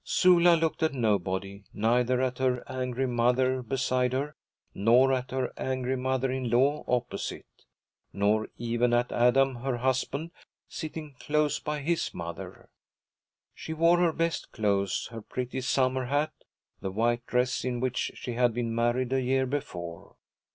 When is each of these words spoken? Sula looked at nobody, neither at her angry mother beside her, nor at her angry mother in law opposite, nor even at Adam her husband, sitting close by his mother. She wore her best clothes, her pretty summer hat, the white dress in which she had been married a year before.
Sula 0.03 0.55
looked 0.55 0.81
at 0.81 0.95
nobody, 0.95 1.63
neither 1.75 2.21
at 2.23 2.39
her 2.39 2.63
angry 2.67 3.05
mother 3.05 3.61
beside 3.61 4.13
her, 4.13 4.35
nor 4.73 5.13
at 5.13 5.29
her 5.29 5.53
angry 5.57 5.95
mother 5.95 6.31
in 6.31 6.49
law 6.49 6.83
opposite, 6.87 7.45
nor 8.11 8.47
even 8.57 8.93
at 8.93 9.11
Adam 9.11 9.57
her 9.57 9.77
husband, 9.77 10.31
sitting 10.67 11.13
close 11.19 11.59
by 11.59 11.81
his 11.81 12.15
mother. 12.15 12.71
She 13.53 13.73
wore 13.73 13.99
her 13.99 14.11
best 14.11 14.51
clothes, 14.51 15.05
her 15.11 15.21
pretty 15.21 15.61
summer 15.61 16.05
hat, 16.07 16.33
the 16.79 16.89
white 16.89 17.23
dress 17.27 17.63
in 17.63 17.79
which 17.79 18.11
she 18.15 18.33
had 18.33 18.55
been 18.55 18.73
married 18.73 19.13
a 19.13 19.21
year 19.21 19.45
before. 19.45 20.15